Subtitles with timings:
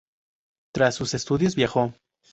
[0.73, 1.93] Tras sus estudios, viajó.